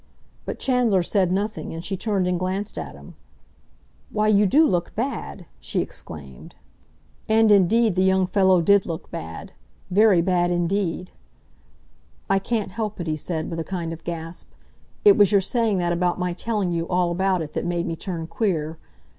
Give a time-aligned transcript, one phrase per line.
[0.45, 3.13] But Chandler said nothing, and she turned and glanced at him.
[4.09, 6.55] "Why, you do look bad!" she exclaimed.
[7.29, 11.11] And, indeed, the young fellow did look bad—very bad indeed.
[12.31, 14.49] "I can't help it," he said, with a kind of gasp.
[15.05, 17.95] "It was your saying that about my telling you all about it that made me
[17.95, 18.79] turn queer.